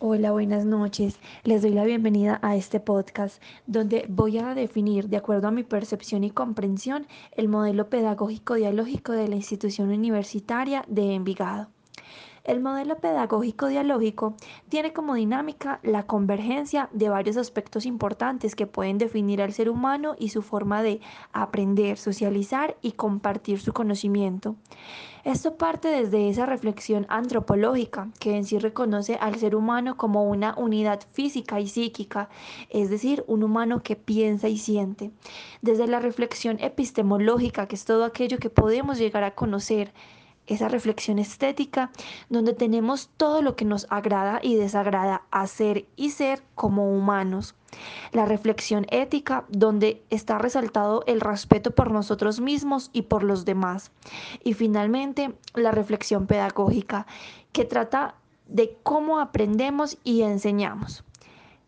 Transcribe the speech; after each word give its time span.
Hola, 0.00 0.30
buenas 0.30 0.64
noches. 0.64 1.18
Les 1.42 1.60
doy 1.60 1.72
la 1.72 1.82
bienvenida 1.82 2.38
a 2.40 2.54
este 2.54 2.78
podcast 2.78 3.42
donde 3.66 4.06
voy 4.08 4.38
a 4.38 4.54
definir, 4.54 5.08
de 5.08 5.16
acuerdo 5.16 5.48
a 5.48 5.50
mi 5.50 5.64
percepción 5.64 6.22
y 6.22 6.30
comprensión, 6.30 7.08
el 7.32 7.48
modelo 7.48 7.90
pedagógico 7.90 8.54
dialógico 8.54 9.10
de 9.10 9.26
la 9.26 9.34
institución 9.34 9.88
universitaria 9.88 10.84
de 10.86 11.14
Envigado. 11.16 11.68
El 12.48 12.60
modelo 12.60 12.96
pedagógico 12.96 13.66
dialógico 13.66 14.34
tiene 14.70 14.94
como 14.94 15.12
dinámica 15.12 15.80
la 15.82 16.04
convergencia 16.04 16.88
de 16.92 17.10
varios 17.10 17.36
aspectos 17.36 17.84
importantes 17.84 18.56
que 18.56 18.66
pueden 18.66 18.96
definir 18.96 19.42
al 19.42 19.52
ser 19.52 19.68
humano 19.68 20.16
y 20.18 20.30
su 20.30 20.40
forma 20.40 20.82
de 20.82 21.02
aprender, 21.34 21.98
socializar 21.98 22.78
y 22.80 22.92
compartir 22.92 23.60
su 23.60 23.74
conocimiento. 23.74 24.56
Esto 25.24 25.58
parte 25.58 25.88
desde 25.88 26.30
esa 26.30 26.46
reflexión 26.46 27.04
antropológica 27.10 28.08
que 28.18 28.34
en 28.34 28.46
sí 28.46 28.58
reconoce 28.58 29.16
al 29.16 29.34
ser 29.34 29.54
humano 29.54 29.98
como 29.98 30.24
una 30.24 30.54
unidad 30.56 31.00
física 31.12 31.60
y 31.60 31.68
psíquica, 31.68 32.30
es 32.70 32.88
decir, 32.88 33.24
un 33.26 33.42
humano 33.42 33.82
que 33.82 33.94
piensa 33.94 34.48
y 34.48 34.56
siente. 34.56 35.10
Desde 35.60 35.86
la 35.86 36.00
reflexión 36.00 36.58
epistemológica, 36.60 37.68
que 37.68 37.74
es 37.74 37.84
todo 37.84 38.06
aquello 38.06 38.38
que 38.38 38.48
podemos 38.48 38.96
llegar 38.96 39.22
a 39.22 39.34
conocer, 39.34 39.92
esa 40.48 40.68
reflexión 40.68 41.18
estética 41.18 41.90
donde 42.28 42.54
tenemos 42.54 43.10
todo 43.16 43.42
lo 43.42 43.54
que 43.54 43.64
nos 43.64 43.86
agrada 43.90 44.40
y 44.42 44.56
desagrada 44.56 45.22
hacer 45.30 45.86
y 45.96 46.10
ser 46.10 46.42
como 46.54 46.90
humanos. 46.92 47.54
La 48.12 48.24
reflexión 48.24 48.86
ética 48.90 49.44
donde 49.48 50.02
está 50.10 50.38
resaltado 50.38 51.04
el 51.06 51.20
respeto 51.20 51.70
por 51.70 51.90
nosotros 51.90 52.40
mismos 52.40 52.90
y 52.92 53.02
por 53.02 53.22
los 53.22 53.44
demás. 53.44 53.92
Y 54.42 54.54
finalmente 54.54 55.34
la 55.54 55.70
reflexión 55.70 56.26
pedagógica 56.26 57.06
que 57.52 57.64
trata 57.64 58.14
de 58.46 58.76
cómo 58.82 59.20
aprendemos 59.20 59.98
y 60.02 60.22
enseñamos. 60.22 61.04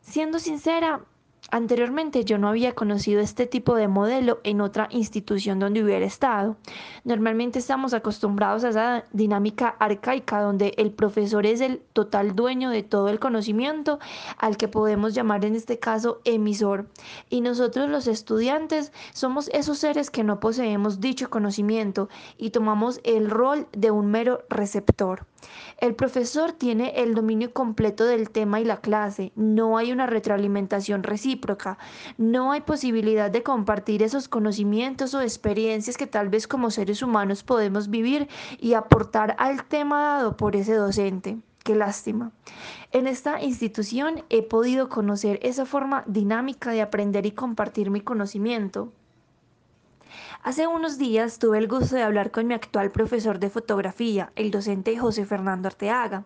Siendo 0.00 0.38
sincera, 0.38 1.02
Anteriormente 1.50 2.26
yo 2.26 2.36
no 2.36 2.48
había 2.48 2.74
conocido 2.74 3.20
este 3.20 3.46
tipo 3.46 3.74
de 3.74 3.88
modelo 3.88 4.38
en 4.44 4.60
otra 4.60 4.86
institución 4.90 5.58
donde 5.58 5.82
hubiera 5.82 6.04
estado. 6.04 6.56
Normalmente 7.04 7.58
estamos 7.58 7.94
acostumbrados 7.94 8.64
a 8.64 8.68
esa 8.68 9.04
dinámica 9.12 9.68
arcaica 9.78 10.42
donde 10.42 10.74
el 10.76 10.90
profesor 10.90 11.46
es 11.46 11.62
el 11.62 11.80
total 11.94 12.36
dueño 12.36 12.68
de 12.68 12.82
todo 12.82 13.08
el 13.08 13.18
conocimiento 13.18 13.98
al 14.36 14.58
que 14.58 14.68
podemos 14.68 15.14
llamar 15.14 15.46
en 15.46 15.56
este 15.56 15.78
caso 15.78 16.20
emisor. 16.24 16.86
Y 17.30 17.40
nosotros 17.40 17.88
los 17.88 18.08
estudiantes 18.08 18.92
somos 19.14 19.48
esos 19.54 19.78
seres 19.78 20.10
que 20.10 20.24
no 20.24 20.40
poseemos 20.40 21.00
dicho 21.00 21.30
conocimiento 21.30 22.10
y 22.36 22.50
tomamos 22.50 23.00
el 23.04 23.30
rol 23.30 23.68
de 23.72 23.90
un 23.90 24.10
mero 24.10 24.44
receptor. 24.50 25.26
El 25.78 25.94
profesor 25.94 26.52
tiene 26.52 27.02
el 27.02 27.14
dominio 27.14 27.52
completo 27.52 28.04
del 28.04 28.30
tema 28.30 28.60
y 28.60 28.64
la 28.64 28.80
clase, 28.80 29.32
no 29.36 29.78
hay 29.78 29.92
una 29.92 30.06
retroalimentación 30.06 31.02
recíproca, 31.02 31.78
no 32.16 32.52
hay 32.52 32.62
posibilidad 32.62 33.30
de 33.30 33.42
compartir 33.42 34.02
esos 34.02 34.28
conocimientos 34.28 35.14
o 35.14 35.20
experiencias 35.20 35.96
que 35.96 36.06
tal 36.06 36.28
vez 36.28 36.48
como 36.48 36.70
seres 36.70 37.02
humanos 37.02 37.44
podemos 37.44 37.90
vivir 37.90 38.28
y 38.58 38.74
aportar 38.74 39.36
al 39.38 39.64
tema 39.64 40.00
dado 40.00 40.36
por 40.36 40.56
ese 40.56 40.74
docente. 40.74 41.38
Qué 41.62 41.74
lástima. 41.74 42.32
En 42.92 43.06
esta 43.06 43.42
institución 43.42 44.24
he 44.30 44.42
podido 44.42 44.88
conocer 44.88 45.38
esa 45.42 45.66
forma 45.66 46.02
dinámica 46.06 46.70
de 46.70 46.80
aprender 46.80 47.26
y 47.26 47.32
compartir 47.32 47.90
mi 47.90 48.00
conocimiento. 48.00 48.92
Hace 50.42 50.66
unos 50.66 50.98
días 50.98 51.38
tuve 51.38 51.58
el 51.58 51.68
gusto 51.68 51.96
de 51.96 52.02
hablar 52.02 52.30
con 52.30 52.46
mi 52.46 52.54
actual 52.54 52.90
profesor 52.90 53.38
de 53.38 53.50
fotografía, 53.50 54.32
el 54.36 54.50
docente 54.50 54.96
José 54.96 55.26
Fernando 55.26 55.68
Arteaga, 55.68 56.24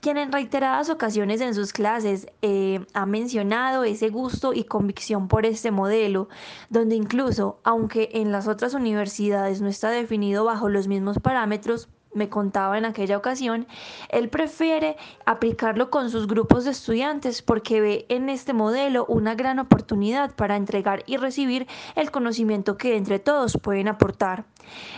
quien 0.00 0.18
en 0.18 0.32
reiteradas 0.32 0.90
ocasiones 0.90 1.40
en 1.40 1.54
sus 1.54 1.72
clases 1.72 2.26
eh, 2.42 2.84
ha 2.94 3.06
mencionado 3.06 3.84
ese 3.84 4.08
gusto 4.10 4.52
y 4.52 4.64
convicción 4.64 5.28
por 5.28 5.46
este 5.46 5.70
modelo, 5.70 6.28
donde 6.68 6.94
incluso, 6.94 7.58
aunque 7.64 8.10
en 8.12 8.32
las 8.32 8.48
otras 8.48 8.74
universidades 8.74 9.60
no 9.60 9.68
está 9.68 9.90
definido 9.90 10.44
bajo 10.44 10.68
los 10.68 10.88
mismos 10.88 11.18
parámetros, 11.18 11.88
me 12.14 12.28
contaba 12.28 12.78
en 12.78 12.84
aquella 12.84 13.16
ocasión, 13.16 13.66
él 14.08 14.28
prefiere 14.28 14.96
aplicarlo 15.26 15.90
con 15.90 16.10
sus 16.10 16.26
grupos 16.26 16.64
de 16.64 16.70
estudiantes 16.70 17.42
porque 17.42 17.80
ve 17.80 18.06
en 18.08 18.28
este 18.28 18.52
modelo 18.52 19.04
una 19.08 19.34
gran 19.34 19.58
oportunidad 19.58 20.34
para 20.34 20.56
entregar 20.56 21.02
y 21.06 21.16
recibir 21.16 21.66
el 21.96 22.10
conocimiento 22.10 22.76
que 22.76 22.96
entre 22.96 23.18
todos 23.18 23.58
pueden 23.60 23.88
aportar. 23.88 24.44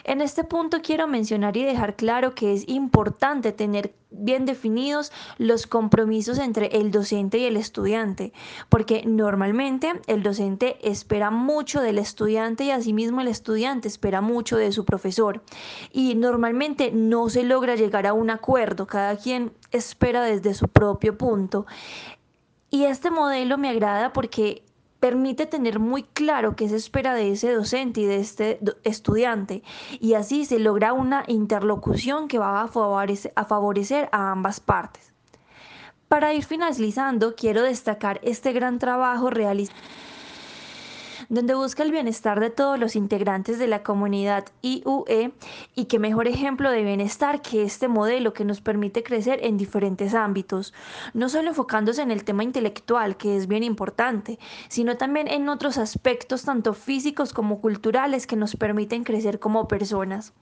En 0.05 0.21
este 0.21 0.45
punto 0.45 0.79
quiero 0.83 1.09
mencionar 1.09 1.57
y 1.57 1.65
dejar 1.65 1.97
claro 1.97 2.35
que 2.35 2.53
es 2.53 2.69
importante 2.69 3.53
tener 3.53 3.95
bien 4.19 4.47
definidos 4.47 5.13
los 5.39 5.67
compromisos 5.67 6.39
entre 6.39 6.67
el 6.79 6.91
docente 6.91 7.39
y 7.39 7.45
el 7.45 7.57
estudiante, 7.57 8.33
porque 8.69 9.05
normalmente 9.07 9.93
el 10.07 10.23
docente 10.23 10.79
espera 10.83 11.31
mucho 11.31 11.81
del 11.81 11.99
estudiante 11.99 12.65
y 12.65 12.71
asimismo 12.71 13.21
el 13.21 13.29
estudiante 13.29 13.89
espera 13.89 14.21
mucho 14.21 14.57
de 14.57 14.73
su 14.73 14.85
profesor 14.85 15.43
y 15.93 16.15
normalmente 16.15 16.91
no 16.93 17.29
se 17.29 17.43
logra 17.43 17.77
llegar 17.77 18.07
a 18.07 18.13
un 18.13 18.31
acuerdo, 18.31 18.87
cada 18.87 19.17
quien 19.17 19.53
espera 19.71 20.23
desde 20.23 20.55
su 20.55 20.69
propio 20.69 21.17
punto. 21.17 21.67
Y 22.71 22.85
este 22.85 23.11
modelo 23.11 23.59
me 23.59 23.69
agrada 23.69 24.13
porque 24.13 24.66
permite 25.01 25.47
tener 25.47 25.79
muy 25.79 26.03
claro 26.03 26.57
qué 26.57 26.69
se 26.69 26.77
espera 26.77 27.15
de 27.15 27.33
ese 27.33 27.53
docente 27.53 28.01
y 28.01 28.05
de 28.07 28.17
este 28.17 28.59
estudiante 28.85 29.63
y 30.01 30.15
así 30.15 30.45
se 30.45 30.59
logra 30.59 30.93
una 30.93 31.25
interlocución 31.27 32.29
que 32.29 32.39
va 32.39 32.63
a 32.63 32.69
favorecer 32.69 33.33
a, 33.37 33.45
favorecer 33.45 34.09
a 34.13 34.33
ambas 34.33 34.61
partes. 34.61 35.13
Para 36.09 36.33
ir 36.33 36.45
finalizando, 36.45 37.35
quiero 37.35 37.63
destacar 37.63 38.21
este 38.23 38.53
gran 38.53 38.79
trabajo 38.79 39.29
realizado 39.29 39.77
donde 41.29 41.55
busca 41.55 41.83
el 41.83 41.91
bienestar 41.91 42.41
de 42.41 42.51
todos 42.51 42.79
los 42.79 42.97
integrantes 42.97 43.59
de 43.59 43.67
la 43.67 43.83
comunidad 43.83 44.45
IUE 44.63 45.33
y 45.75 45.85
qué 45.87 45.99
mejor 45.99 46.29
ejemplo 46.29 46.71
de 46.71 46.85
bienestar 46.85 47.43
que 47.43 47.63
este 47.63 47.89
modelo 47.89 48.33
que 48.33 48.45
nos 48.45 48.61
permite 48.61 49.03
crecer 49.03 49.41
en 49.43 49.57
diferentes 49.57 50.15
ámbitos, 50.15 50.73
no 51.15 51.29
solo 51.29 51.49
enfocándose 51.49 52.03
en 52.03 52.11
el 52.11 52.25
tema 52.25 52.45
intelectual, 52.45 53.17
que 53.17 53.37
es 53.37 53.49
bien 53.49 53.63
importante, 53.63 54.39
sino 54.69 54.97
también 54.97 55.29
en 55.29 55.49
otros 55.49 55.79
aspectos 55.79 56.45
tanto 56.45 56.75
físicos 56.75 57.33
como 57.33 57.61
culturales 57.61 58.27
que 58.27 58.37
nos 58.37 58.55
permiten 58.57 59.05
crecer 59.05 59.41
como 59.41 59.69
personas. 59.69 60.33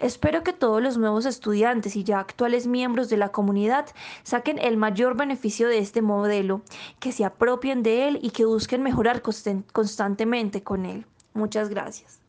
Espero 0.00 0.42
que 0.42 0.52
todos 0.52 0.82
los 0.82 0.98
nuevos 0.98 1.26
estudiantes 1.26 1.96
y 1.96 2.04
ya 2.04 2.18
actuales 2.18 2.66
miembros 2.66 3.08
de 3.08 3.16
la 3.16 3.30
comunidad 3.30 3.86
saquen 4.22 4.58
el 4.58 4.76
mayor 4.76 5.16
beneficio 5.16 5.68
de 5.68 5.78
este 5.78 6.02
modelo, 6.02 6.62
que 7.00 7.12
se 7.12 7.24
apropien 7.24 7.82
de 7.82 8.08
él 8.08 8.18
y 8.22 8.30
que 8.30 8.44
busquen 8.44 8.82
mejorar 8.82 9.22
constantemente 9.22 10.33
con 10.62 10.86
él. 10.86 11.06
Muchas 11.32 11.68
gracias. 11.68 12.23